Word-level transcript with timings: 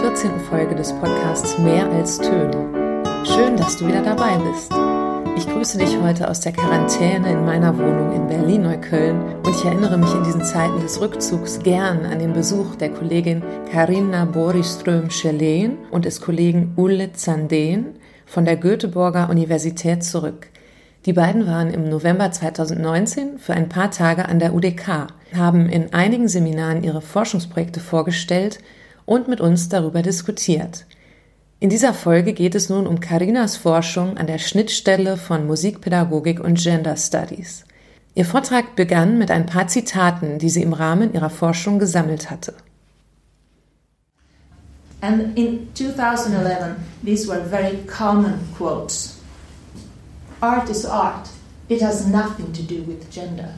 14. 0.00 0.40
Folge 0.48 0.74
des 0.74 0.94
Podcasts 0.94 1.58
Mehr 1.58 1.86
als 1.90 2.16
Töne. 2.16 3.04
Schön, 3.22 3.54
dass 3.58 3.76
du 3.76 3.86
wieder 3.86 4.00
dabei 4.00 4.38
bist. 4.50 4.72
Ich 5.36 5.46
grüße 5.46 5.76
dich 5.76 6.00
heute 6.00 6.30
aus 6.30 6.40
der 6.40 6.52
Quarantäne 6.52 7.30
in 7.32 7.44
meiner 7.44 7.76
Wohnung 7.76 8.14
in 8.14 8.26
Berlin-Neukölln 8.26 9.20
und 9.44 9.48
ich 9.50 9.62
erinnere 9.62 9.98
mich 9.98 10.10
in 10.14 10.24
diesen 10.24 10.42
Zeiten 10.42 10.80
des 10.80 11.02
Rückzugs 11.02 11.58
gern 11.62 12.06
an 12.06 12.18
den 12.18 12.32
Besuch 12.32 12.76
der 12.76 12.88
Kollegin 12.88 13.42
Karina 13.70 14.24
Boriström-Schelen 14.24 15.76
und 15.90 16.06
des 16.06 16.22
Kollegen 16.22 16.72
Ulle 16.76 17.12
Zandeen 17.12 17.98
von 18.24 18.46
der 18.46 18.56
Göteborger 18.56 19.28
Universität 19.28 20.02
zurück. 20.02 20.46
Die 21.04 21.12
beiden 21.12 21.46
waren 21.46 21.68
im 21.68 21.90
November 21.90 22.32
2019 22.32 23.38
für 23.38 23.52
ein 23.52 23.68
paar 23.68 23.90
Tage 23.90 24.26
an 24.26 24.38
der 24.38 24.54
UDK, 24.54 25.08
haben 25.36 25.68
in 25.68 25.92
einigen 25.92 26.28
Seminaren 26.28 26.82
ihre 26.84 27.02
Forschungsprojekte 27.02 27.80
vorgestellt 27.80 28.60
und 29.10 29.26
mit 29.26 29.40
uns 29.40 29.68
darüber 29.68 30.02
diskutiert. 30.02 30.86
In 31.58 31.68
dieser 31.68 31.94
Folge 31.94 32.32
geht 32.32 32.54
es 32.54 32.68
nun 32.68 32.86
um 32.86 33.00
Karinas 33.00 33.56
Forschung 33.56 34.16
an 34.16 34.28
der 34.28 34.38
Schnittstelle 34.38 35.16
von 35.16 35.48
Musikpädagogik 35.48 36.38
und 36.38 36.58
Gender 36.60 36.96
Studies. 36.96 37.64
Ihr 38.14 38.24
Vortrag 38.24 38.76
begann 38.76 39.18
mit 39.18 39.32
ein 39.32 39.46
paar 39.46 39.66
Zitaten, 39.66 40.38
die 40.38 40.48
sie 40.48 40.62
im 40.62 40.72
Rahmen 40.72 41.12
ihrer 41.12 41.28
Forschung 41.28 41.80
gesammelt 41.80 42.30
hatte. 42.30 42.54
And 45.00 45.36
in 45.36 45.68
2011, 45.74 46.76
these 47.04 47.26
were 47.26 47.42
very 47.44 47.78
common 47.88 48.34
quotes. 48.56 49.16
Art 50.40 50.70
is 50.70 50.86
art. 50.86 51.28
It 51.68 51.82
has 51.82 52.06
nothing 52.06 52.52
to 52.52 52.62
do 52.62 52.84
with 52.86 53.10
gender. 53.10 53.54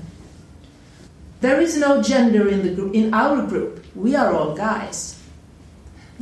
There 1.42 1.60
is 1.60 1.76
no 1.76 2.00
gender 2.00 2.48
in, 2.48 2.62
the 2.62 2.74
group, 2.74 2.94
in 2.94 3.12
our 3.12 3.46
group. 3.46 3.84
We 3.94 4.16
are 4.16 4.32
all 4.32 4.54
guys. 4.54 5.21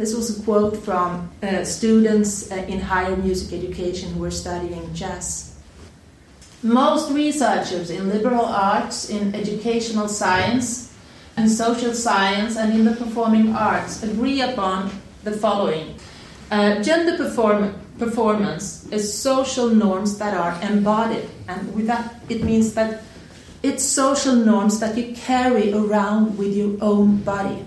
This 0.00 0.14
was 0.14 0.32
a 0.32 0.42
quote 0.44 0.78
from 0.78 1.28
uh, 1.42 1.62
students 1.62 2.50
uh, 2.50 2.54
in 2.54 2.80
higher 2.80 3.14
music 3.16 3.52
education 3.52 4.14
who 4.14 4.20
were 4.20 4.30
studying 4.30 4.94
jazz. 4.94 5.54
Most 6.62 7.12
researchers 7.12 7.90
in 7.90 8.08
liberal 8.08 8.46
arts, 8.46 9.10
in 9.10 9.34
educational 9.34 10.08
science, 10.08 10.96
and 11.36 11.50
social 11.50 11.92
science, 11.92 12.56
and 12.56 12.72
in 12.72 12.86
the 12.86 12.96
performing 12.96 13.54
arts 13.54 14.02
agree 14.02 14.40
upon 14.40 14.90
the 15.22 15.32
following 15.32 15.96
uh, 16.50 16.82
gender 16.82 17.18
perform 17.18 17.74
performance 17.98 18.88
is 18.88 19.04
social 19.04 19.68
norms 19.68 20.16
that 20.16 20.32
are 20.32 20.56
embodied, 20.62 21.28
and 21.46 21.74
with 21.74 21.86
that, 21.88 22.14
it 22.30 22.42
means 22.42 22.72
that 22.72 23.02
it's 23.62 23.84
social 23.84 24.34
norms 24.34 24.80
that 24.80 24.96
you 24.96 25.14
carry 25.14 25.74
around 25.74 26.38
with 26.38 26.56
your 26.56 26.78
own 26.80 27.18
body. 27.18 27.66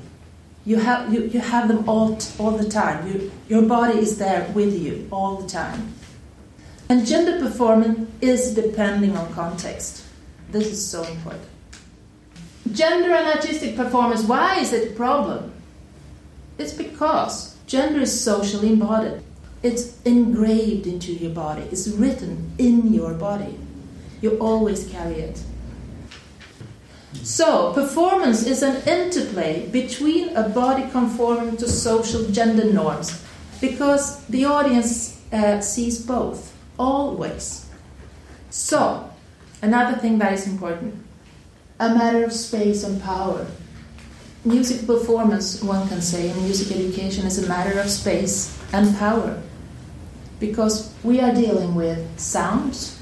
You 0.66 0.78
have, 0.78 1.14
you, 1.14 1.24
you 1.24 1.40
have 1.40 1.68
them 1.68 1.88
all, 1.90 2.18
all 2.40 2.52
the 2.52 2.70
time. 2.70 3.08
You, 3.08 3.32
your 3.50 3.64
body 3.64 4.00
is 4.00 4.18
there 4.18 4.50
with 4.54 4.80
you 4.80 5.08
all 5.12 5.38
the 5.38 5.48
time. 5.48 5.94
And 6.90 7.06
gender 7.06 7.40
performance 7.40 8.10
is 8.22 8.54
depending 8.54 9.18
on 9.18 9.34
context. 9.34 10.06
This 10.52 10.68
is 10.68 10.86
so 10.86 11.04
important. 11.04 11.44
Gender 12.72 13.12
and 13.12 13.28
artistic 13.28 13.76
performance, 13.76 14.24
why 14.24 14.60
is 14.60 14.72
it 14.72 14.92
a 14.92 14.96
problem? 14.96 15.52
It's 16.58 16.74
because 16.74 17.58
gender 17.68 18.02
is 18.02 18.24
socially 18.24 18.74
embodied. 18.74 19.22
It's 19.64 20.02
engraved 20.04 20.88
into 20.88 21.14
your 21.14 21.32
body, 21.32 21.64
it's 21.72 21.88
written 21.88 22.52
in 22.58 22.94
your 22.94 23.14
body. 23.14 23.58
You 24.22 24.38
always 24.40 24.88
carry 24.90 25.16
it. 25.16 25.42
So, 27.22 27.74
performance 27.74 28.46
is 28.46 28.64
an 28.64 28.88
interplay 28.88 29.68
between 29.70 30.36
a 30.36 30.50
body 30.50 30.90
conforming 30.92 31.58
to 31.58 31.68
social 31.70 32.26
gender 32.32 32.66
norms 32.66 33.24
because 33.62 34.26
the 34.26 34.46
audience 34.46 35.22
uh, 35.32 35.62
sees 35.62 36.06
both, 36.06 36.54
always. 36.78 37.66
So, 38.50 39.10
another 39.62 39.98
thing 39.98 40.18
that 40.20 40.34
is 40.34 40.48
important 40.48 41.04
a 41.80 41.90
matter 41.96 42.24
of 42.24 42.32
space 42.32 42.84
and 42.84 43.02
power. 43.02 43.48
Music 44.46 44.86
performance, 44.86 45.62
one 45.64 45.88
can 45.88 46.02
say, 46.02 46.30
and 46.30 46.42
music 46.44 46.76
education 46.76 47.26
is 47.26 47.44
a 47.44 47.48
matter 47.48 47.80
of 47.80 47.90
space 47.90 48.58
and 48.74 48.96
power 48.98 49.42
because 50.40 50.94
we 51.04 51.20
are 51.22 51.34
dealing 51.34 51.74
with 51.76 52.20
sounds, 52.20 53.02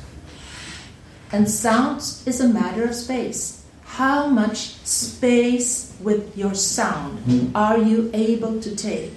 and 1.32 1.50
sounds 1.50 2.26
is 2.28 2.40
a 2.40 2.48
matter 2.48 2.84
of 2.84 2.94
space. 2.94 3.61
How 4.00 4.30
much 4.30 4.78
space 4.86 5.92
with 6.02 6.38
your 6.38 6.56
sound 6.56 7.52
are 7.54 7.78
you 7.78 8.10
able 8.14 8.62
to 8.62 8.70
take? 8.74 9.12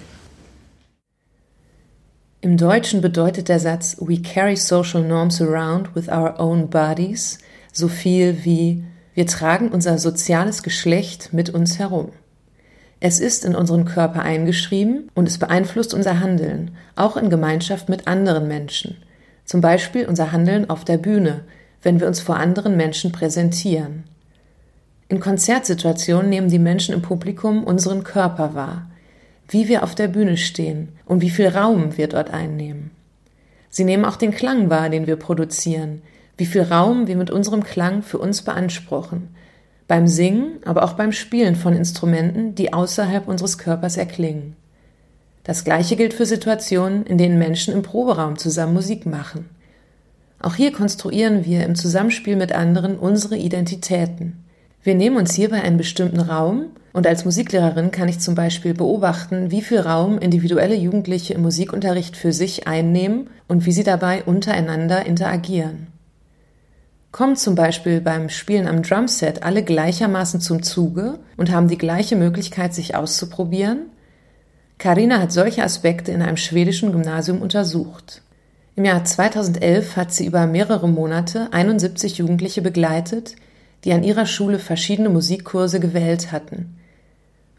Im 2.41 2.57
Deutschen 2.57 2.99
bedeutet 2.99 3.47
der 3.47 3.59
Satz 3.59 3.95
We 4.01 4.21
carry 4.21 4.57
social 4.57 5.01
norms 5.01 5.41
around 5.41 5.95
with 5.95 6.09
our 6.09 6.37
own 6.41 6.69
bodies 6.69 7.37
so 7.71 7.87
viel 7.87 8.43
wie 8.43 8.83
Wir 9.13 9.25
tragen 9.25 9.69
unser 9.69 9.97
soziales 9.97 10.61
Geschlecht 10.61 11.31
mit 11.31 11.49
uns 11.51 11.79
herum. 11.79 12.09
Es 12.99 13.21
ist 13.21 13.45
in 13.45 13.55
unseren 13.55 13.85
Körper 13.85 14.23
eingeschrieben 14.23 15.09
und 15.15 15.29
es 15.29 15.37
beeinflusst 15.37 15.93
unser 15.93 16.19
Handeln, 16.19 16.71
auch 16.97 17.15
in 17.15 17.29
Gemeinschaft 17.29 17.87
mit 17.87 18.07
anderen 18.07 18.49
Menschen. 18.49 18.97
Zum 19.45 19.61
Beispiel 19.61 20.05
unser 20.05 20.33
Handeln 20.33 20.69
auf 20.69 20.83
der 20.83 20.97
Bühne, 20.97 21.45
wenn 21.81 22.01
wir 22.01 22.07
uns 22.07 22.19
vor 22.19 22.35
anderen 22.35 22.75
Menschen 22.75 23.13
präsentieren. 23.13 24.03
In 25.07 25.19
Konzertsituationen 25.19 26.29
nehmen 26.29 26.49
die 26.49 26.59
Menschen 26.59 26.95
im 26.95 27.01
Publikum 27.01 27.63
unseren 27.63 28.03
Körper 28.03 28.55
wahr, 28.55 28.89
wie 29.47 29.67
wir 29.67 29.83
auf 29.83 29.93
der 29.93 30.07
Bühne 30.07 30.37
stehen 30.37 30.89
und 31.05 31.21
wie 31.21 31.29
viel 31.29 31.47
Raum 31.47 31.97
wir 31.97 32.07
dort 32.07 32.31
einnehmen. 32.31 32.89
Sie 33.69 33.83
nehmen 33.83 34.05
auch 34.05 34.15
den 34.15 34.31
Klang 34.31 34.69
wahr, 34.69 34.89
den 34.89 35.05
wir 35.05 35.17
produzieren, 35.17 36.01
wie 36.37 36.45
viel 36.45 36.63
Raum 36.63 37.07
wir 37.07 37.17
mit 37.17 37.29
unserem 37.29 37.63
Klang 37.63 38.01
für 38.01 38.17
uns 38.17 38.41
beanspruchen, 38.41 39.29
beim 39.87 40.07
Singen, 40.07 40.57
aber 40.65 40.83
auch 40.83 40.93
beim 40.93 41.11
Spielen 41.11 41.55
von 41.55 41.75
Instrumenten, 41.75 42.55
die 42.55 42.73
außerhalb 42.73 43.27
unseres 43.27 43.57
Körpers 43.59 43.97
erklingen. 43.97 44.55
Das 45.43 45.63
gleiche 45.63 45.95
gilt 45.95 46.15
für 46.15 46.25
Situationen, 46.25 47.05
in 47.05 47.19
denen 47.19 47.37
Menschen 47.37 47.73
im 47.73 47.83
Proberaum 47.83 48.37
zusammen 48.37 48.73
Musik 48.73 49.05
machen. 49.05 49.49
Auch 50.41 50.55
hier 50.55 50.71
konstruieren 50.71 51.45
wir 51.45 51.63
im 51.63 51.75
Zusammenspiel 51.75 52.35
mit 52.35 52.51
anderen 52.51 52.97
unsere 52.97 53.37
Identitäten. 53.37 54.44
Wir 54.85 54.93
nehmen 54.93 55.17
uns 55.17 55.33
hierbei 55.33 55.63
einen 55.63 55.77
bestimmten 55.77 56.19
Raum 56.19 56.67
und 56.93 57.07
als 57.07 57.25
Musiklehrerin 57.25 57.89
kann 57.89 58.07
ich 58.07 58.19
zum 58.19 58.35
Beispiel 58.35 58.75
beobachten, 58.75 59.49
wie 59.49 59.63
viel 59.63 59.79
Raum 59.79 60.19
individuelle 60.19 60.75
Jugendliche 60.75 61.33
im 61.33 61.41
Musikunterricht 61.41 62.15
für 62.15 62.31
sich 62.31 62.67
einnehmen 62.67 63.31
und 63.47 63.65
wie 63.65 63.71
sie 63.71 63.83
dabei 63.83 64.23
untereinander 64.23 65.03
interagieren. 65.03 65.87
Kommen 67.11 67.35
zum 67.35 67.55
Beispiel 67.55 67.99
beim 67.99 68.29
Spielen 68.29 68.67
am 68.67 68.83
Drumset 68.83 69.41
alle 69.41 69.63
gleichermaßen 69.63 70.39
zum 70.39 70.61
Zuge 70.61 71.17
und 71.35 71.49
haben 71.49 71.67
die 71.67 71.79
gleiche 71.79 72.15
Möglichkeit, 72.15 72.75
sich 72.75 72.93
auszuprobieren? 72.95 73.87
Karina 74.77 75.19
hat 75.19 75.31
solche 75.31 75.63
Aspekte 75.63 76.11
in 76.11 76.21
einem 76.21 76.37
schwedischen 76.37 76.91
Gymnasium 76.91 77.41
untersucht. 77.41 78.21
Im 78.75 78.85
Jahr 78.85 79.03
2011 79.03 79.97
hat 79.97 80.13
sie 80.13 80.27
über 80.27 80.45
mehrere 80.45 80.87
Monate 80.87 81.51
71 81.53 82.19
Jugendliche 82.19 82.61
begleitet, 82.61 83.35
die 83.85 83.93
an 83.93 84.03
ihrer 84.03 84.25
Schule 84.25 84.59
verschiedene 84.59 85.09
Musikkurse 85.09 85.79
gewählt 85.79 86.31
hatten. 86.31 86.75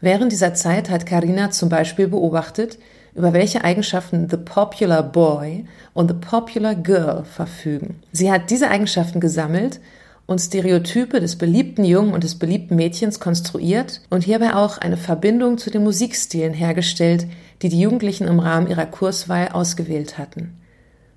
Während 0.01 0.31
dieser 0.31 0.53
Zeit 0.53 0.89
hat 0.89 1.05
Karina 1.05 1.49
zum 1.49 1.69
Beispiel 1.69 2.07
beobachtet, 2.07 2.77
über 3.15 3.33
welche 3.33 3.63
Eigenschaften 3.63 4.29
The 4.29 4.37
Popular 4.37 5.01
Boy 5.01 5.65
und 5.93 6.11
The 6.11 6.17
Popular 6.17 6.75
Girl 6.75 7.23
verfügen. 7.23 8.01
Sie 8.11 8.31
hat 8.31 8.51
diese 8.51 8.69
Eigenschaften 8.69 9.19
gesammelt 9.19 9.79
und 10.27 10.39
Stereotype 10.39 11.19
des 11.19 11.37
beliebten 11.37 11.83
Jungen 11.83 12.13
und 12.13 12.23
des 12.23 12.35
beliebten 12.35 12.75
Mädchens 12.75 13.19
konstruiert 13.19 14.01
und 14.11 14.23
hierbei 14.23 14.53
auch 14.53 14.77
eine 14.77 14.97
Verbindung 14.97 15.57
zu 15.57 15.71
den 15.71 15.83
Musikstilen 15.83 16.53
hergestellt, 16.53 17.25
die 17.63 17.69
die 17.69 17.79
Jugendlichen 17.79 18.27
im 18.27 18.39
Rahmen 18.39 18.67
ihrer 18.67 18.85
Kurswahl 18.85 19.47
ausgewählt 19.47 20.19
hatten. 20.19 20.59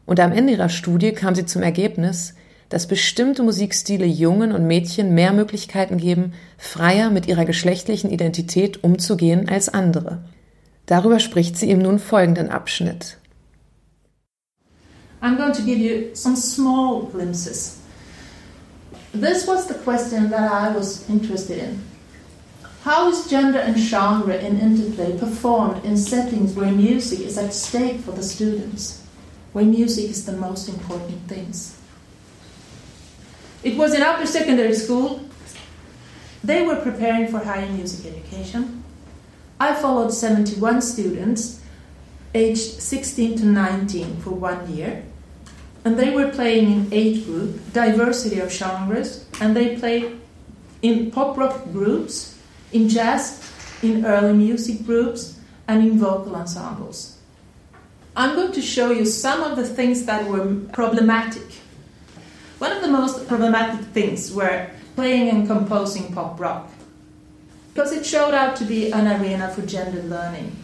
Und 0.07 0.21
am 0.21 0.33
Ende 0.33 0.55
ihrer 0.55 0.71
Studie 0.71 1.13
kam 1.13 1.35
sie 1.35 1.45
zum 1.45 1.63
Ergebnis, 1.63 2.35
dass 2.71 2.87
bestimmte 2.87 3.43
Musikstile 3.43 4.07
Jungen 4.07 4.53
und 4.53 4.67
Mädchen 4.67 5.13
mehr 5.13 5.33
Möglichkeiten 5.33 5.99
geben, 5.99 6.33
freier 6.57 7.11
mit 7.11 7.27
ihrer 7.27 7.45
geschlechtlichen 7.45 8.11
Identität 8.11 8.83
umzugehen 8.83 9.49
als 9.49 9.69
andere. 9.69 10.23
Darüber 10.87 11.21
spricht 11.21 11.59
sie 11.59 11.71
im 11.71 11.81
nun 11.81 11.99
folgenden 11.99 12.49
Abschnitt. 12.49 13.19
I'm 15.21 15.37
going 15.37 15.53
to 15.53 15.63
give 15.63 15.79
you 15.79 16.15
some 16.15 16.37
small 16.37 17.03
glimpses. 17.13 17.77
This 19.13 19.47
was 19.47 19.67
the 19.67 19.75
question 19.75 20.31
that 20.31 20.51
I 20.51 20.75
was 20.75 21.05
interested 21.09 21.59
in. 21.59 21.83
How 22.85 23.11
is 23.11 23.29
gender 23.29 23.61
and 23.61 23.77
genre 23.77 24.35
in 24.35 24.59
interplay 24.59 25.19
performed 25.19 25.85
in 25.85 25.97
settings 25.97 26.57
where 26.57 26.73
music 26.73 27.21
is 27.21 27.37
at 27.37 27.53
stake 27.53 28.01
for 28.01 28.13
the 28.13 28.23
students, 28.23 29.03
where 29.53 29.67
music 29.67 30.09
is 30.09 30.25
the 30.25 30.33
most 30.33 30.69
important 30.69 31.29
things? 31.29 31.80
It 33.63 33.77
was 33.77 33.95
in 33.95 34.03
upper 34.03 34.27
secondary 34.27 34.75
school. 34.75 35.21
They 36.43 36.63
were 36.63 36.77
preparing 36.77 37.29
for 37.29 37.41
higher 37.41 37.69
music 37.69 38.11
education. 38.11 38.83
I 39.59 39.75
followed 39.75 40.13
71 40.13 40.81
students 40.81 41.61
aged 42.35 42.81
16 42.81 43.39
to 43.39 43.45
19 43.45 44.17
for 44.23 44.31
one 44.31 44.73
year. 44.73 45.05
And 45.85 45.99
they 45.99 46.11
were 46.11 46.31
playing 46.31 46.71
in 46.71 46.89
eight 46.93 47.27
groups, 47.27 47.59
diversity 47.73 48.41
of 48.41 48.53
genres, 48.53 49.27
and 49.41 49.57
they 49.57 49.77
played 49.77 50.21
in 50.83 51.11
pop 51.11 51.37
rock 51.37 51.73
groups, 51.73 52.39
in 52.73 52.89
jazz, 52.89 53.51
in 53.83 54.05
early 54.05 54.33
music 54.33 54.85
groups, 54.87 55.39
and 55.69 55.83
in 55.83 55.99
vocal 55.99 56.37
ensembles. 56.37 57.19
I'm 58.17 58.35
going 58.35 58.53
to 58.53 58.63
show 58.63 58.91
you 58.91 59.05
some 59.07 59.43
of 59.43 59.57
the 59.57 59.67
things 59.67 60.05
that 60.05 60.27
were 60.27 60.55
problematic. 60.73 61.60
One 62.61 62.73
of 62.73 62.83
the 62.83 62.89
most 62.89 63.27
problematic 63.27 63.81
things 63.95 64.31
were 64.33 64.67
playing 64.95 65.31
and 65.31 65.47
composing 65.47 66.13
pop 66.13 66.39
rock, 66.39 66.69
because 67.73 67.91
it 67.93 68.05
showed 68.05 68.35
out 68.35 68.55
to 68.57 68.65
be 68.65 68.93
an 68.93 69.07
arena 69.09 69.49
for 69.49 69.63
gender 69.63 70.03
learning. 70.03 70.55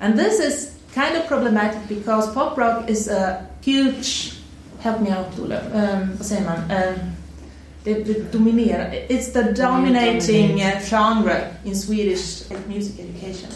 And 0.00 0.16
this 0.16 0.38
is 0.38 0.78
kind 0.94 1.16
of 1.16 1.26
problematic 1.26 1.88
because 1.88 2.32
pop 2.32 2.56
rock 2.56 2.88
is 2.88 3.08
a 3.08 3.48
huge 3.62 4.34
help 4.78 5.00
me 5.00 5.10
out 5.10 5.38
Ola, 5.38 5.60
um, 5.72 6.16
vad 6.16 6.26
säger 6.26 6.44
man? 6.44 6.58
Um, 6.70 6.98
det, 7.84 8.04
det 8.04 8.32
dominerar. 8.32 8.94
It's 9.08 9.32
the 9.32 9.42
dominating 9.42 10.62
uh, 10.62 10.80
genre 10.80 11.36
in 11.64 11.74
Swedish 11.74 12.50
music 12.68 13.00
education. 13.00 13.50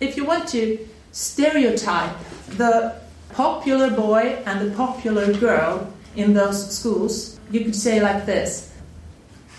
If 0.00 0.16
you 0.16 0.26
want 0.26 0.48
to 0.48 0.78
stereotype 1.12 2.14
the 2.58 2.92
popular 3.34 3.90
boy 3.90 4.36
and 4.44 4.60
the 4.60 4.76
popular 4.76 5.32
girl 5.32 5.86
in 6.16 6.34
those 6.34 6.78
schools, 6.78 7.38
you 7.50 7.60
could 7.64 7.76
say 7.76 8.00
like 8.00 8.26
this. 8.26 8.72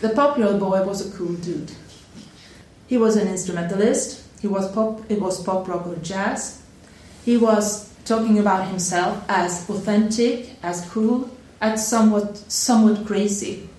The 0.01 0.09
popular 0.09 0.57
boy 0.57 0.83
was 0.83 1.07
a 1.07 1.17
cool 1.17 1.33
dude. 1.33 1.71
He 2.87 2.97
was 2.97 3.15
an 3.15 3.27
instrumentalist. 3.27 4.23
He 4.41 4.47
was 4.47 4.71
pop. 4.71 5.01
It 5.09 5.21
was 5.21 5.41
pop 5.41 5.67
rock 5.67 5.87
or 5.87 5.95
jazz. 5.97 6.61
He 7.23 7.37
was 7.37 7.89
talking 8.05 8.37
about 8.39 8.67
himself 8.67 9.23
as 9.29 9.69
authentic, 9.69 10.57
as 10.61 10.87
cool, 10.89 11.29
as 11.61 11.87
somewhat 11.87 12.37
somewhat 12.51 13.05
crazy, 13.05 13.69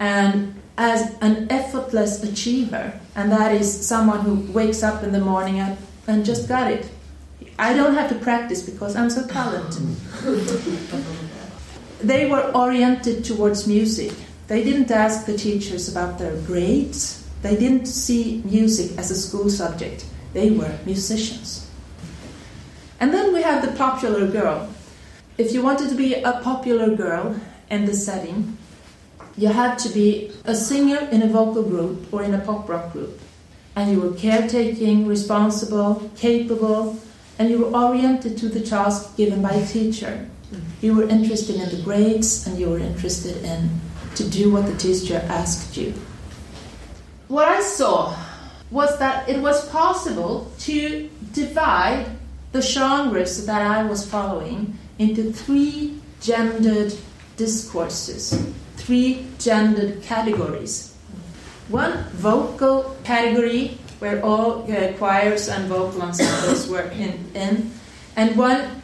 and 0.00 0.60
as 0.76 1.14
an 1.20 1.46
effortless 1.50 2.22
achiever. 2.22 3.00
And 3.14 3.30
that 3.30 3.54
is 3.54 3.86
someone 3.86 4.20
who 4.20 4.52
wakes 4.52 4.82
up 4.82 5.04
in 5.04 5.12
the 5.12 5.20
morning 5.20 5.60
and, 5.60 5.78
and 6.08 6.24
just 6.24 6.48
got 6.48 6.70
it. 6.70 6.90
I 7.58 7.72
don't 7.72 7.94
have 7.94 8.08
to 8.08 8.16
practice 8.16 8.62
because 8.68 8.96
I'm 8.96 9.10
so 9.10 9.24
talented. 9.28 9.96
they 12.04 12.26
were 12.26 12.50
oriented 12.54 13.24
towards 13.24 13.66
music. 13.66 14.12
They 14.46 14.62
didn't 14.62 14.90
ask 14.90 15.24
the 15.24 15.36
teachers 15.36 15.88
about 15.88 16.18
their 16.18 16.36
grades. 16.42 17.26
They 17.40 17.56
didn't 17.56 17.86
see 17.86 18.42
music 18.44 18.98
as 18.98 19.10
a 19.10 19.16
school 19.16 19.48
subject. 19.48 20.04
They 20.34 20.50
were 20.50 20.78
musicians. 20.84 21.70
And 23.00 23.12
then 23.12 23.32
we 23.32 23.42
have 23.42 23.64
the 23.64 23.72
popular 23.76 24.26
girl. 24.26 24.68
If 25.38 25.52
you 25.52 25.62
wanted 25.62 25.88
to 25.88 25.94
be 25.94 26.14
a 26.14 26.40
popular 26.42 26.94
girl 26.94 27.40
in 27.70 27.86
the 27.86 27.94
setting, 27.94 28.58
you 29.36 29.48
had 29.48 29.78
to 29.80 29.88
be 29.88 30.30
a 30.44 30.54
singer 30.54 31.08
in 31.10 31.22
a 31.22 31.26
vocal 31.26 31.62
group 31.62 32.12
or 32.12 32.22
in 32.22 32.34
a 32.34 32.38
pop 32.38 32.68
rock 32.68 32.92
group. 32.92 33.18
And 33.76 33.90
you 33.90 34.00
were 34.00 34.12
caretaking, 34.12 35.06
responsible, 35.06 36.10
capable, 36.16 37.00
and 37.38 37.50
you 37.50 37.58
were 37.60 37.76
oriented 37.76 38.38
to 38.38 38.48
the 38.48 38.60
task 38.60 39.16
given 39.16 39.42
by 39.42 39.52
a 39.52 39.66
teacher. 39.66 40.28
You 40.80 40.94
were 40.96 41.08
interested 41.08 41.56
in 41.56 41.68
the 41.70 41.82
grades 41.82 42.46
and 42.46 42.58
you 42.58 42.70
were 42.70 42.78
interested 42.78 43.42
in 43.44 43.80
to 44.16 44.28
do 44.28 44.52
what 44.52 44.66
the 44.66 44.76
teacher 44.76 45.24
asked 45.28 45.76
you. 45.76 45.94
What 47.28 47.48
I 47.48 47.60
saw 47.60 48.16
was 48.70 48.98
that 48.98 49.28
it 49.28 49.40
was 49.40 49.68
possible 49.70 50.52
to 50.60 51.10
divide 51.32 52.06
the 52.52 52.62
genres 52.62 53.46
that 53.46 53.62
I 53.62 53.82
was 53.82 54.06
following 54.06 54.78
into 54.98 55.32
three 55.32 55.98
gendered 56.20 56.94
discourses, 57.36 58.40
three 58.76 59.26
gendered 59.38 60.02
categories. 60.02 60.94
One 61.68 62.04
vocal 62.12 62.96
category 63.04 63.78
where 63.98 64.22
all 64.22 64.70
uh, 64.70 64.92
choirs 64.98 65.48
and 65.48 65.66
vocal 65.66 66.02
ensembles 66.02 66.68
were 66.68 66.92
in, 66.92 67.30
in, 67.34 67.72
and 68.16 68.36
one 68.36 68.82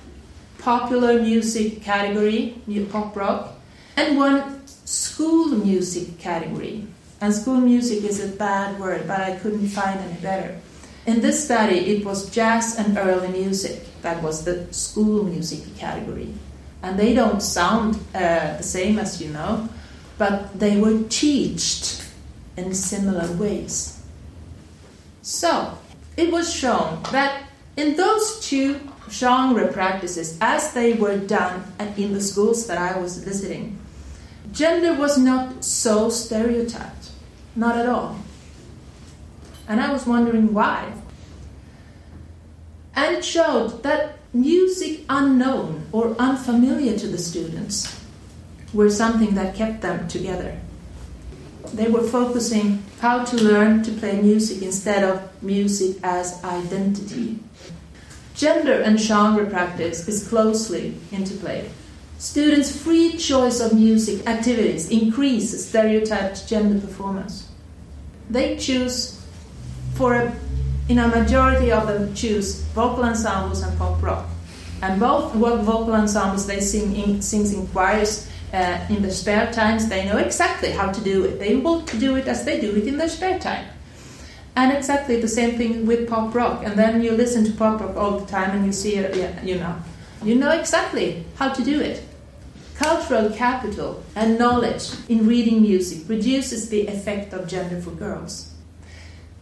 popular 0.60 1.20
music 1.20 1.82
category, 1.82 2.60
pop 2.90 3.16
rock, 3.16 3.54
and 3.96 4.16
one 4.16 4.66
school 4.66 5.46
music 5.48 6.18
category. 6.18 6.86
And 7.20 7.34
school 7.34 7.60
music 7.60 8.04
is 8.04 8.24
a 8.24 8.28
bad 8.36 8.80
word, 8.80 9.06
but 9.06 9.20
I 9.20 9.36
couldn't 9.36 9.68
find 9.68 9.98
any 10.00 10.20
better. 10.20 10.58
In 11.06 11.20
this 11.20 11.44
study, 11.44 11.78
it 11.96 12.04
was 12.04 12.30
jazz 12.30 12.78
and 12.78 12.96
early 12.96 13.28
music. 13.28 13.86
That 14.02 14.22
was 14.22 14.44
the 14.44 14.72
school 14.72 15.24
music 15.24 15.76
category. 15.76 16.32
And 16.82 16.98
they 16.98 17.14
don't 17.14 17.42
sound 17.42 17.96
uh, 18.14 18.56
the 18.56 18.62
same 18.62 18.98
as 18.98 19.20
you 19.20 19.30
know, 19.30 19.68
but 20.16 20.58
they 20.58 20.80
were 20.80 21.02
teached 21.08 22.04
in 22.56 22.74
similar 22.74 23.30
ways. 23.36 24.02
So, 25.22 25.76
it 26.16 26.32
was 26.32 26.52
shown 26.52 27.02
that 27.12 27.44
in 27.76 27.96
those 27.96 28.40
two 28.40 28.80
genre 29.10 29.72
practices, 29.72 30.38
as 30.40 30.72
they 30.72 30.94
were 30.94 31.18
done 31.18 31.64
in 31.96 32.12
the 32.12 32.20
schools 32.20 32.66
that 32.66 32.78
I 32.78 32.98
was 32.98 33.18
visiting, 33.18 33.78
gender 34.52 34.94
was 34.94 35.18
not 35.18 35.64
so 35.64 36.10
stereotyped. 36.10 37.10
Not 37.56 37.76
at 37.76 37.86
all. 37.86 38.18
And 39.68 39.80
I 39.80 39.92
was 39.92 40.06
wondering 40.06 40.54
why. 40.54 40.92
And 42.94 43.16
it 43.16 43.24
showed 43.24 43.82
that 43.82 44.18
music 44.32 45.04
unknown 45.08 45.86
or 45.92 46.14
unfamiliar 46.18 46.96
to 46.98 47.06
the 47.08 47.18
students 47.18 48.00
were 48.72 48.90
something 48.90 49.34
that 49.34 49.54
kept 49.54 49.80
them 49.80 50.06
together. 50.06 50.58
They 51.74 51.88
were 51.88 52.02
focusing 52.02 52.82
how 53.00 53.24
to 53.24 53.36
learn 53.36 53.82
to 53.84 53.92
play 53.92 54.20
music 54.20 54.62
instead 54.62 55.04
of 55.04 55.42
music 55.42 55.98
as 56.02 56.42
identity. 56.44 57.38
Gender 58.40 58.81
and 58.81 58.98
genre 58.98 59.44
practice 59.44 60.08
is 60.08 60.26
closely 60.26 60.94
interplayed. 61.12 61.69
Students' 62.16 62.75
free 62.75 63.18
choice 63.18 63.61
of 63.61 63.75
music 63.75 64.26
activities 64.26 64.88
increase 64.88 65.66
stereotyped 65.66 66.49
gender 66.49 66.80
performance. 66.80 67.50
They 68.30 68.56
choose 68.56 69.23
for 69.94 70.14
a, 70.14 70.35
in 70.88 70.99
a 70.99 71.09
majority 71.09 71.70
of 71.70 71.87
them 71.87 72.14
choose 72.14 72.62
vocal 72.73 73.04
ensembles 73.04 73.61
and 73.61 73.76
pop 73.76 74.02
rock. 74.02 74.26
And 74.80 74.99
both 74.99 75.35
vocal 75.35 75.92
ensembles 75.92 76.47
they 76.47 76.61
sing 76.61 76.97
in, 76.97 77.20
sings 77.20 77.52
in 77.52 77.66
choirs 77.66 78.26
uh, 78.54 78.80
in 78.88 79.02
their 79.02 79.11
spare 79.11 79.52
times. 79.52 79.87
They 79.90 80.06
know 80.06 80.16
exactly 80.16 80.70
how 80.70 80.90
to 80.90 81.00
do 81.02 81.25
it. 81.26 81.38
They 81.38 81.56
will 81.56 81.82
do 81.82 82.16
it 82.16 82.26
as 82.26 82.47
they 82.47 82.59
do 82.59 82.75
it 82.75 82.87
in 82.87 82.97
their 82.97 83.11
spare 83.11 83.38
time. 83.38 83.66
And 84.57 84.73
exactly 84.73 85.21
the 85.21 85.28
same 85.28 85.57
thing 85.57 85.87
with 85.87 86.09
pop 86.09 86.35
rock. 86.35 86.64
And 86.64 86.78
then 86.78 87.02
you 87.02 87.12
listen 87.12 87.45
to 87.45 87.52
pop 87.52 87.80
rock 87.80 87.97
all 87.97 88.19
the 88.19 88.26
time 88.26 88.50
and 88.50 88.66
you 88.66 88.73
see 88.73 88.97
it, 88.97 89.16
yeah, 89.16 89.42
you 89.42 89.57
know. 89.57 89.76
You 90.23 90.35
know 90.35 90.50
exactly 90.50 91.25
how 91.37 91.50
to 91.52 91.64
do 91.64 91.80
it. 91.80 92.02
Cultural 92.75 93.30
capital 93.30 94.02
and 94.14 94.38
knowledge 94.38 94.90
in 95.09 95.26
reading 95.26 95.62
music 95.62 96.09
reduces 96.09 96.69
the 96.69 96.87
effect 96.87 97.33
of 97.33 97.47
gender 97.47 97.80
for 97.80 97.90
girls. 97.90 98.54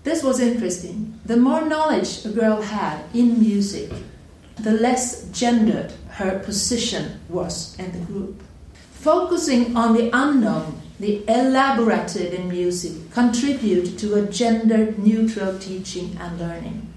This 0.05 0.23
was 0.23 0.41
interesting. 0.41 1.21
The 1.25 1.37
more 1.37 1.65
knowledge 1.65 2.25
a 2.25 2.31
girl 2.31 2.63
had 2.63 3.05
in 3.15 3.41
music, 3.41 3.91
the 4.57 4.73
less 4.73 5.25
gendered 5.31 5.93
her 6.11 6.39
position 6.41 7.21
was 7.29 7.79
in 7.79 7.93
the 7.93 8.05
group. 8.07 8.43
Focusing 8.93 9.77
on 9.77 9.95
the 9.95 10.11
unknown, 10.13 10.81
the 10.99 11.23
elaborated 11.29 12.33
in 12.33 12.49
music, 12.49 12.93
contribute 13.15 13.99
to 13.99 14.15
a 14.15 14.23
gender 14.23 14.95
neutral 14.99 15.59
teaching 15.59 16.19
and 16.21 16.39
learning. 16.39 16.89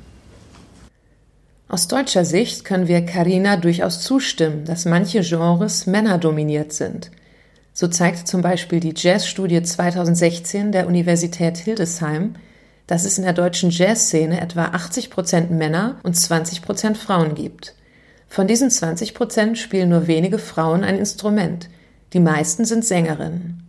Aus 1.67 1.88
deutscher 1.88 2.25
Sicht 2.25 2.65
können 2.65 2.88
wir 2.88 3.05
Carina 3.05 3.55
durchaus 3.55 4.01
zustimmen, 4.01 4.65
dass 4.65 4.86
manche 4.86 5.22
Genres 5.22 5.88
männerdominiert 5.88 6.74
sind. 6.74 7.12
So 7.74 7.88
zeigt 7.88 8.27
zum 8.27 8.41
Beispiel 8.41 8.81
die 8.81 8.93
Jazzstudie 8.93 9.63
2016 9.63 10.74
der 10.74 10.88
Universität 10.88 11.58
Hildesheim, 11.58 12.36
dass 12.88 13.05
es 13.05 13.17
in 13.17 13.24
der 13.24 13.31
deutschen 13.31 13.70
Jazzszene 13.70 14.41
etwa 14.41 14.65
80 14.65 15.10
Prozent 15.10 15.51
Männer 15.51 15.96
und 16.03 16.17
20 16.17 16.62
Prozent 16.62 16.98
Frauen 16.98 17.36
gibt. 17.36 17.74
Von 18.27 18.48
diesen 18.48 18.70
20 18.70 19.13
Prozent 19.13 19.58
spielen 19.58 19.89
nur 19.89 20.08
wenige 20.08 20.39
Frauen 20.39 20.84
ein 20.84 20.98
Instrument. 20.98 21.70
Die 22.12 22.20
meisten 22.20 22.65
sind 22.65 22.84
Sängerinnen. 22.84 23.61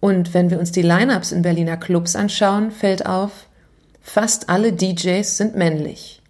Und 0.00 0.34
wenn 0.34 0.50
wir 0.50 0.58
uns 0.58 0.72
die 0.72 0.82
Lineups 0.82 1.32
in 1.32 1.42
Berliner 1.42 1.76
Clubs 1.76 2.14
anschauen, 2.14 2.70
fällt 2.70 3.06
auf, 3.06 3.48
fast 4.00 4.48
alle 4.48 4.72
DJs 4.72 5.36
sind 5.36 5.56
männlich. 5.56 6.22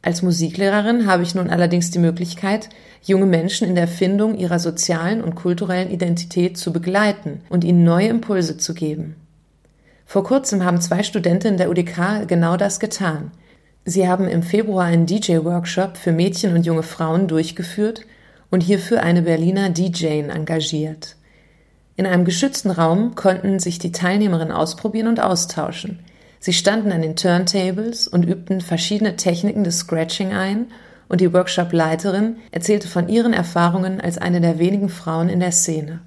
Als 0.00 0.22
Musiklehrerin 0.22 1.06
habe 1.06 1.22
ich 1.22 1.34
nun 1.34 1.50
allerdings 1.50 1.90
die 1.90 1.98
Möglichkeit, 1.98 2.70
junge 3.02 3.26
Menschen 3.26 3.68
in 3.68 3.74
der 3.74 3.88
Findung 3.88 4.38
ihrer 4.38 4.58
sozialen 4.58 5.22
und 5.22 5.34
kulturellen 5.34 5.90
Identität 5.90 6.56
zu 6.56 6.72
begleiten 6.72 7.42
und 7.50 7.64
ihnen 7.64 7.84
neue 7.84 8.08
Impulse 8.08 8.56
zu 8.56 8.74
geben. 8.74 9.16
Vor 10.06 10.24
kurzem 10.24 10.64
haben 10.64 10.80
zwei 10.80 11.02
Studentinnen 11.02 11.58
der 11.58 11.68
UDK 11.68 12.26
genau 12.26 12.56
das 12.56 12.80
getan. 12.80 13.32
Sie 13.84 14.08
haben 14.08 14.28
im 14.28 14.42
Februar 14.42 14.86
einen 14.86 15.04
DJ-Workshop 15.04 15.98
für 15.98 16.12
Mädchen 16.12 16.54
und 16.54 16.64
junge 16.64 16.82
Frauen 16.82 17.28
durchgeführt 17.28 18.06
und 18.50 18.62
hierfür 18.62 19.02
eine 19.02 19.22
Berliner 19.22 19.68
DJ 19.68 20.20
engagiert. 20.30 21.17
In 21.98 22.06
einem 22.06 22.24
geschützten 22.24 22.70
Raum 22.70 23.16
konnten 23.16 23.58
sich 23.58 23.80
die 23.80 23.90
Teilnehmerinnen 23.90 24.52
ausprobieren 24.52 25.08
und 25.08 25.18
austauschen. 25.18 25.98
Sie 26.38 26.52
standen 26.52 26.92
an 26.92 27.02
den 27.02 27.16
Turntables 27.16 28.06
und 28.06 28.24
übten 28.24 28.60
verschiedene 28.60 29.16
Techniken 29.16 29.64
des 29.64 29.78
Scratching 29.78 30.32
ein 30.32 30.66
und 31.08 31.20
die 31.20 31.32
Workshop-Leiterin 31.32 32.36
erzählte 32.52 32.86
von 32.86 33.08
ihren 33.08 33.32
Erfahrungen 33.32 34.00
als 34.00 34.16
eine 34.16 34.40
der 34.40 34.60
wenigen 34.60 34.90
Frauen 34.90 35.28
in 35.28 35.40
der 35.40 35.50
Szene. 35.50 35.98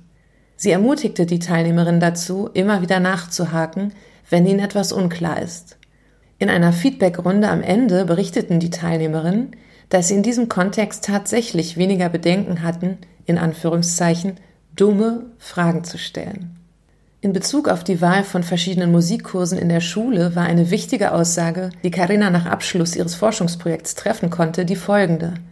Sie 0.56 0.72
ermutigte 0.72 1.26
die 1.26 1.40
Teilnehmerin 1.40 2.00
dazu, 2.00 2.50
immer 2.54 2.82
wieder 2.82 3.02
nachzuhaken, 3.02 3.92
wenn 4.30 4.46
ihnen 4.46 4.62
etwas 4.62 4.94
unklar 4.94 5.42
ist. 5.42 5.78
In 6.40 6.50
einer 6.50 6.72
Feedbackrunde 6.72 7.50
am 7.50 7.62
Ende 7.62 8.06
berichteten 8.06 8.62
die 8.62 8.70
Teilnehmerinnen, 8.70 9.58
dass 9.90 10.08
sie 10.08 10.14
in 10.14 10.24
diesem 10.24 10.48
Kontext 10.48 11.04
tatsächlich 11.04 11.76
weniger 11.76 12.08
Bedenken 12.08 12.64
hatten, 12.64 12.98
in 13.26 13.38
Anführungszeichen, 13.38 14.38
dumme 14.76 15.26
Fragen 15.38 15.84
zu 15.84 15.98
stellen. 15.98 16.58
In 17.22 17.34
Bezug 17.34 17.68
auf 17.68 17.84
die 17.84 18.02
Wahl 18.02 18.24
von 18.24 18.44
verschiedenen 18.44 18.92
Musikkursen 18.92 19.58
in 19.58 19.70
der 19.70 19.82
Schule 19.82 20.36
war 20.36 20.44
eine 20.44 20.72
wichtige 20.72 21.14
Aussage, 21.14 21.70
die 21.84 21.92
Carina 21.92 22.30
nach 22.30 22.46
Abschluss 22.46 22.96
ihres 22.96 23.16
Forschungsprojekts 23.16 23.96
treffen 23.96 24.30
konnte, 24.30 24.66
die 24.66 24.76
folgende– 24.76 25.34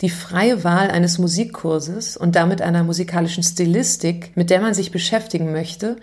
die 0.00 0.10
freie 0.10 0.64
Wahl 0.64 0.90
eines 0.90 1.18
Musikkurses 1.18 2.16
und 2.16 2.34
damit 2.34 2.62
einer 2.62 2.84
musikalischen 2.84 3.42
Stilistik, 3.42 4.32
mit 4.34 4.48
der 4.48 4.60
man 4.60 4.72
sich 4.72 4.92
beschäftigen 4.92 5.52
möchte, 5.52 5.96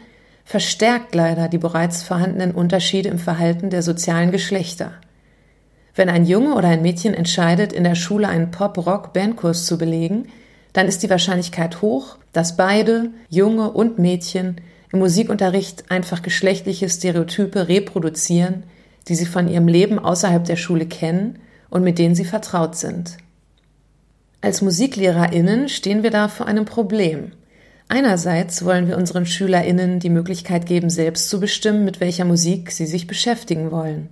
verstärkt 0.46 1.16
leider 1.16 1.50
die 1.50 1.58
bereits 1.58 2.04
vorhandenen 2.04 2.52
Unterschiede 2.52 3.10
im 3.10 3.20
Verhalten 3.20 3.70
der 3.70 3.82
sozialen 3.82 4.32
Geschlechter. 4.32 4.92
Wenn 5.96 6.10
ein 6.10 6.26
Junge 6.26 6.54
oder 6.54 6.68
ein 6.68 6.84
Mädchen 6.84 7.16
entscheidet, 7.16 7.74
in 7.74 7.84
der 7.84 7.96
Schule 7.96 8.28
einen 8.28 8.52
Pop-Rock-Bandkurs 8.52 9.66
zu 9.66 9.80
belegen, 9.80 10.28
dann 10.78 10.88
ist 10.88 11.02
die 11.02 11.10
Wahrscheinlichkeit 11.10 11.82
hoch, 11.82 12.18
dass 12.34 12.56
beide, 12.56 13.10
Junge 13.30 13.72
und 13.72 13.98
Mädchen, 13.98 14.62
im 14.92 15.00
Musikunterricht 15.00 15.90
einfach 15.90 16.22
geschlechtliche 16.22 16.88
Stereotype 16.88 17.68
reproduzieren, 17.68 18.62
die 19.08 19.16
sie 19.16 19.26
von 19.26 19.48
ihrem 19.48 19.68
Leben 19.68 19.98
außerhalb 19.98 20.46
der 20.46 20.56
Schule 20.56 20.86
kennen 20.86 21.40
und 21.72 21.84
mit 21.84 21.98
denen 21.98 22.14
sie 22.14 22.26
vertraut 22.26 22.76
sind. 22.76 23.18
Als 24.42 24.62
Musiklehrerinnen 24.62 25.68
stehen 25.68 26.04
wir 26.04 26.12
da 26.12 26.28
vor 26.28 26.46
einem 26.46 26.66
Problem. 26.66 27.32
Einerseits 27.88 28.64
wollen 28.64 28.88
wir 28.88 28.98
unseren 28.98 29.26
Schülerinnen 29.26 30.00
die 30.00 30.12
Möglichkeit 30.12 30.68
geben, 30.68 30.92
selbst 30.92 31.32
zu 31.32 31.40
bestimmen, 31.40 31.86
mit 31.86 32.02
welcher 32.02 32.26
Musik 32.26 32.72
sie 32.72 32.86
sich 32.86 33.08
beschäftigen 33.08 33.72
wollen. 33.72 34.10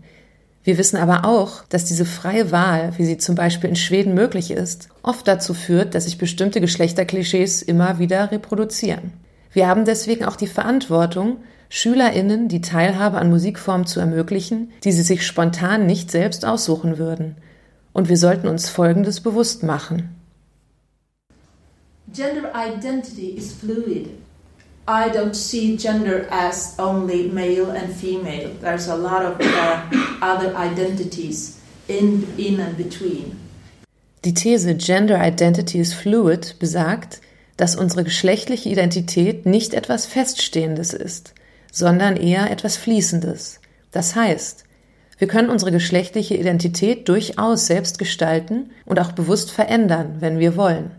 Wir 0.66 0.80
wissen 0.80 0.98
aber 0.98 1.26
auch, 1.26 1.64
dass 1.70 1.86
diese 1.86 2.06
freie 2.06 2.52
Wahl, 2.52 2.92
wie 2.98 3.06
sie 3.06 3.20
zum 3.20 3.36
Beispiel 3.36 3.70
in 3.70 3.76
Schweden 3.76 4.16
möglich 4.16 4.50
ist, 4.50 4.90
oft 5.04 5.28
dazu 5.28 5.54
führt, 5.54 5.94
dass 5.94 6.06
sich 6.06 6.18
bestimmte 6.18 6.60
Geschlechterklischees 6.60 7.62
immer 7.62 8.00
wieder 8.00 8.32
reproduzieren. 8.32 9.14
Wir 9.54 9.68
haben 9.68 9.86
deswegen 9.86 10.26
auch 10.26 10.36
die 10.36 10.48
Verantwortung, 10.48 11.38
SchülerInnen 11.70 12.48
die 12.48 12.62
Teilhabe 12.62 13.20
an 13.20 13.30
Musikformen 13.30 13.86
zu 13.86 14.00
ermöglichen, 14.00 14.72
die 14.84 14.92
sie 14.92 15.04
sich 15.04 15.26
spontan 15.26 15.86
nicht 15.86 16.10
selbst 16.10 16.46
aussuchen 16.46 16.98
würden. 16.98 17.36
Und 17.94 18.10
wir 18.10 18.18
sollten 18.18 18.48
uns 18.48 18.68
Folgendes 18.68 19.22
bewusst 19.22 19.62
machen. 19.62 20.16
gender 22.12 22.52
identity 22.56 23.36
is 23.38 23.52
fluid. 23.52 24.10
I 24.88 25.10
don't 25.10 25.36
see 25.36 25.78
gender 25.78 26.28
as 26.30 26.76
only 26.78 27.28
male 27.30 27.72
and 27.72 27.92
female. 27.92 28.52
There's 28.62 28.88
a 28.88 28.96
lot 28.96 29.26
of 29.26 29.42
uh, 29.42 29.82
other 30.22 30.56
identities 30.56 31.60
in, 31.88 32.28
in 32.38 32.60
and 32.60 32.78
between. 32.78 33.36
Die 34.24 34.34
These 34.34 34.76
Gender 34.76 35.18
Identity 35.20 35.80
is 35.80 35.94
Fluid 35.94 36.58
besagt, 36.60 37.22
dass 37.58 37.76
unsere 37.76 38.04
geschlechtliche 38.04 38.70
Identität 38.70 39.46
nicht 39.46 39.74
etwas 39.74 40.06
Feststehendes 40.06 40.94
ist, 40.94 41.34
sondern 41.72 42.16
eher 42.16 42.52
etwas 42.52 42.78
Fließendes. 42.78 43.60
Das 43.92 44.16
heißt, 44.16 44.66
wir 45.18 45.28
können 45.28 45.50
unsere 45.50 45.72
geschlechtliche 45.72 46.36
Identität 46.36 47.08
durchaus 47.08 47.66
selbst 47.66 47.98
gestalten 47.98 48.72
und 48.86 49.00
auch 49.00 49.14
bewusst 49.14 49.52
verändern, 49.52 50.18
wenn 50.20 50.38
wir 50.38 50.56
wollen. 50.58 50.92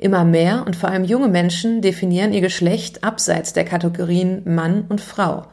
Immer 0.00 0.24
mehr 0.24 0.64
und 0.66 0.76
vor 0.76 0.88
allem 0.88 1.04
junge 1.04 1.28
Menschen 1.28 1.82
definieren 1.82 2.32
ihr 2.32 2.40
Geschlecht 2.40 3.04
abseits 3.04 3.52
der 3.52 3.66
Kategorien 3.66 4.40
Mann 4.46 4.86
und 4.88 5.02
Frau. 5.02 5.44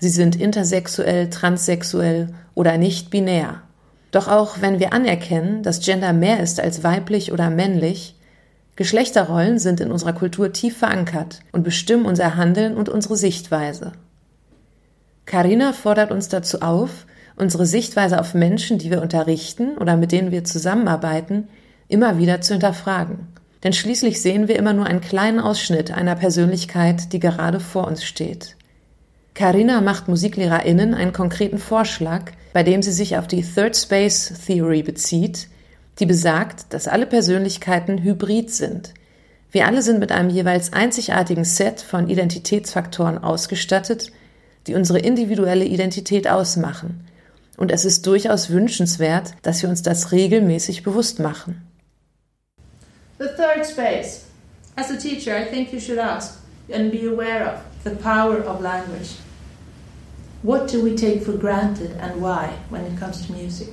Sie 0.00 0.08
sind 0.08 0.34
intersexuell, 0.34 1.28
transsexuell 1.28 2.28
oder 2.54 2.78
nicht 2.78 3.10
binär. 3.10 3.60
Doch 4.10 4.28
auch 4.28 4.62
wenn 4.62 4.80
wir 4.80 4.94
anerkennen, 4.94 5.62
dass 5.62 5.84
Gender 5.84 6.14
mehr 6.14 6.40
ist 6.40 6.58
als 6.58 6.82
weiblich 6.82 7.32
oder 7.32 7.50
männlich, 7.50 8.16
Geschlechterrollen 8.76 9.58
sind 9.58 9.78
in 9.80 9.92
unserer 9.92 10.14
Kultur 10.14 10.54
tief 10.54 10.78
verankert 10.78 11.40
und 11.52 11.62
bestimmen 11.62 12.06
unser 12.06 12.34
Handeln 12.34 12.78
und 12.78 12.88
unsere 12.88 13.18
Sichtweise. 13.18 13.92
Carina 15.26 15.74
fordert 15.74 16.10
uns 16.10 16.30
dazu 16.30 16.62
auf, 16.62 17.04
unsere 17.36 17.66
Sichtweise 17.66 18.18
auf 18.18 18.32
Menschen, 18.32 18.78
die 18.78 18.90
wir 18.90 19.02
unterrichten 19.02 19.76
oder 19.76 19.98
mit 19.98 20.12
denen 20.12 20.30
wir 20.30 20.44
zusammenarbeiten, 20.44 21.48
immer 21.88 22.16
wieder 22.16 22.40
zu 22.40 22.54
hinterfragen 22.54 23.31
denn 23.64 23.72
schließlich 23.72 24.20
sehen 24.20 24.48
wir 24.48 24.56
immer 24.56 24.72
nur 24.72 24.86
einen 24.86 25.00
kleinen 25.00 25.38
Ausschnitt 25.38 25.90
einer 25.90 26.16
Persönlichkeit, 26.16 27.12
die 27.12 27.20
gerade 27.20 27.60
vor 27.60 27.86
uns 27.86 28.04
steht. 28.04 28.56
Carina 29.34 29.80
macht 29.80 30.08
MusiklehrerInnen 30.08 30.94
einen 30.94 31.12
konkreten 31.12 31.58
Vorschlag, 31.58 32.32
bei 32.52 32.62
dem 32.62 32.82
sie 32.82 32.92
sich 32.92 33.16
auf 33.16 33.26
die 33.26 33.42
Third 33.42 33.76
Space 33.76 34.32
Theory 34.46 34.82
bezieht, 34.82 35.48
die 35.98 36.06
besagt, 36.06 36.72
dass 36.74 36.88
alle 36.88 37.06
Persönlichkeiten 37.06 38.02
hybrid 38.02 38.50
sind. 38.50 38.92
Wir 39.50 39.66
alle 39.66 39.82
sind 39.82 40.00
mit 40.00 40.12
einem 40.12 40.30
jeweils 40.30 40.72
einzigartigen 40.72 41.44
Set 41.44 41.80
von 41.80 42.08
Identitätsfaktoren 42.08 43.18
ausgestattet, 43.18 44.10
die 44.66 44.74
unsere 44.74 44.98
individuelle 44.98 45.64
Identität 45.64 46.28
ausmachen. 46.28 47.04
Und 47.56 47.70
es 47.70 47.84
ist 47.84 48.06
durchaus 48.06 48.50
wünschenswert, 48.50 49.32
dass 49.42 49.62
wir 49.62 49.68
uns 49.68 49.82
das 49.82 50.12
regelmäßig 50.12 50.82
bewusst 50.82 51.20
machen. 51.20 51.62
The 53.22 53.28
third 53.28 53.64
space. 53.64 54.28
As 54.76 54.90
a 54.90 54.98
teacher, 55.00 55.36
I 55.36 55.44
think 55.44 55.72
you 55.72 55.78
should 55.78 55.98
ask 55.98 56.40
and 56.68 56.90
be 56.90 57.06
aware 57.06 57.44
of 57.44 57.84
the 57.84 57.94
power 57.94 58.38
of 58.38 58.60
language. 58.60 59.12
What 60.42 60.66
do 60.66 60.82
we 60.82 60.96
take 60.96 61.22
for 61.22 61.34
granted 61.34 61.92
and 62.00 62.20
why 62.20 62.58
when 62.68 62.82
it 62.82 62.98
comes 62.98 63.24
to 63.24 63.32
music? 63.32 63.68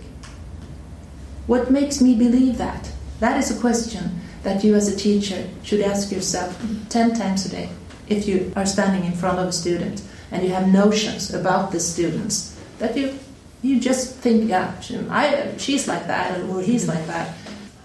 What 1.47 1.71
makes 1.71 1.99
me 1.99 2.13
believe 2.13 2.59
that? 2.59 2.91
That 3.21 3.39
is 3.39 3.49
a 3.49 3.59
question 3.59 4.21
that 4.43 4.63
you 4.63 4.75
as 4.75 4.87
a 4.87 4.95
teacher 4.95 5.49
should 5.63 5.81
ask 5.81 6.11
yourself 6.11 6.55
10 6.89 7.15
times 7.15 7.47
a 7.47 7.49
day 7.49 7.69
if 8.07 8.27
you 8.27 8.53
are 8.55 8.67
standing 8.67 9.03
in 9.03 9.13
front 9.13 9.39
of 9.39 9.47
a 9.47 9.51
student 9.51 10.03
and 10.29 10.43
you 10.43 10.49
have 10.53 10.67
notions 10.67 11.33
about 11.33 11.71
the 11.71 11.79
students 11.79 12.55
that 12.77 12.95
you 12.95 13.17
you 13.63 13.79
just 13.79 14.15
think 14.17 14.47
yeah 14.47 14.75
I, 15.09 15.55
she's 15.57 15.87
like 15.87 16.05
that 16.05 16.39
or 16.41 16.61
he's 16.61 16.87
like 16.87 17.07
that 17.07 17.35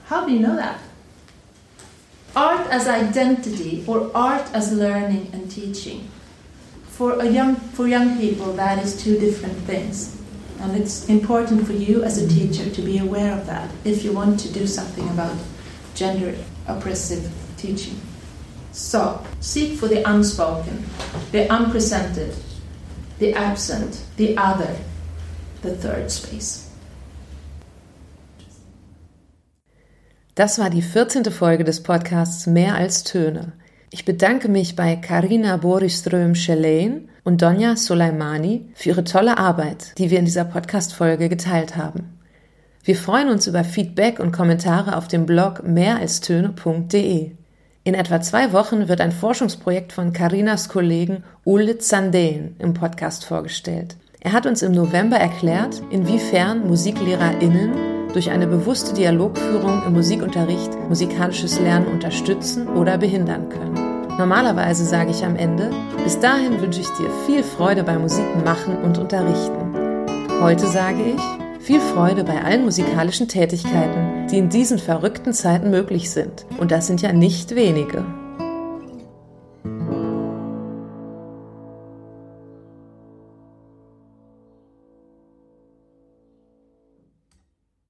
how 0.04 0.26
do 0.26 0.32
you 0.32 0.40
know 0.40 0.56
that 0.56 0.78
art 2.36 2.66
as 2.68 2.88
identity 2.88 3.84
or 3.86 4.10
art 4.14 4.48
as 4.52 4.72
learning 4.72 5.30
and 5.32 5.50
teaching. 5.50 6.08
For, 6.88 7.20
a 7.20 7.28
young, 7.28 7.56
for 7.56 7.88
young 7.88 8.18
people, 8.18 8.52
that 8.54 8.82
is 8.82 9.02
two 9.02 9.18
different 9.18 9.56
things. 9.58 10.20
And 10.60 10.76
it's 10.76 11.08
important 11.08 11.66
for 11.66 11.72
you 11.72 12.02
as 12.04 12.18
a 12.18 12.28
teacher 12.28 12.70
to 12.70 12.82
be 12.82 12.98
aware 12.98 13.32
of 13.32 13.46
that 13.46 13.70
if 13.84 14.04
you 14.04 14.12
want 14.12 14.40
to 14.40 14.52
do 14.52 14.66
something 14.66 15.08
about 15.10 15.36
gender 15.94 16.36
oppressive 16.66 17.30
teaching. 17.56 18.00
So, 18.72 19.24
seek 19.40 19.78
for 19.78 19.86
the 19.86 20.08
unspoken, 20.08 20.84
the 21.30 21.52
unpresented, 21.52 22.34
the 23.18 23.32
absent, 23.34 24.02
the 24.16 24.36
other, 24.36 24.76
the 25.62 25.76
third 25.76 26.10
space. 26.10 26.63
Das 30.34 30.58
war 30.58 30.68
die 30.68 30.82
14. 30.82 31.26
Folge 31.26 31.62
des 31.62 31.84
Podcasts 31.84 32.48
Mehr 32.48 32.74
als 32.74 33.04
Töne. 33.04 33.52
Ich 33.90 34.04
bedanke 34.04 34.48
mich 34.48 34.74
bei 34.74 34.96
Karina 34.96 35.56
Boriström 35.58 36.34
Schelein 36.34 37.08
und 37.22 37.40
Donja 37.40 37.76
Soleimani 37.76 38.66
für 38.74 38.88
ihre 38.88 39.04
tolle 39.04 39.38
Arbeit, 39.38 39.96
die 39.96 40.10
wir 40.10 40.18
in 40.18 40.24
dieser 40.24 40.44
Podcast-Folge 40.44 41.28
geteilt 41.28 41.76
haben. 41.76 42.18
Wir 42.82 42.96
freuen 42.96 43.28
uns 43.28 43.46
über 43.46 43.62
Feedback 43.62 44.18
und 44.18 44.32
Kommentare 44.32 44.96
auf 44.96 45.06
dem 45.06 45.24
Blog 45.24 45.62
mehralstöne.de. 45.62 47.30
In 47.84 47.94
etwa 47.94 48.20
zwei 48.20 48.52
Wochen 48.52 48.88
wird 48.88 49.00
ein 49.00 49.12
Forschungsprojekt 49.12 49.92
von 49.92 50.12
Karinas 50.12 50.68
Kollegen 50.68 51.22
Ulle 51.44 51.78
Zandeen 51.78 52.56
im 52.58 52.74
Podcast 52.74 53.24
vorgestellt. 53.24 53.94
Er 54.18 54.32
hat 54.32 54.46
uns 54.46 54.62
im 54.62 54.72
November 54.72 55.16
erklärt, 55.16 55.80
inwiefern 55.90 56.66
MusiklehrerInnen 56.66 57.93
durch 58.14 58.30
eine 58.30 58.46
bewusste 58.46 58.94
Dialogführung 58.94 59.82
im 59.86 59.92
Musikunterricht 59.92 60.70
musikalisches 60.88 61.60
Lernen 61.60 61.88
unterstützen 61.88 62.68
oder 62.68 62.96
behindern 62.96 63.48
können. 63.48 63.74
Normalerweise 64.16 64.84
sage 64.84 65.10
ich 65.10 65.24
am 65.24 65.34
Ende, 65.34 65.70
bis 66.04 66.20
dahin 66.20 66.60
wünsche 66.60 66.80
ich 66.80 66.88
dir 66.90 67.10
viel 67.26 67.42
Freude 67.42 67.82
beim 67.82 68.02
Musik 68.02 68.24
machen 68.44 68.76
und 68.78 68.96
unterrichten. 68.98 70.06
Heute 70.40 70.66
sage 70.68 71.02
ich, 71.16 71.64
viel 71.64 71.80
Freude 71.80 72.22
bei 72.22 72.42
allen 72.42 72.64
musikalischen 72.64 73.26
Tätigkeiten, 73.26 74.28
die 74.30 74.38
in 74.38 74.50
diesen 74.50 74.78
verrückten 74.78 75.32
Zeiten 75.32 75.70
möglich 75.70 76.10
sind. 76.10 76.46
Und 76.58 76.70
das 76.70 76.86
sind 76.86 77.02
ja 77.02 77.12
nicht 77.12 77.56
wenige. 77.56 78.04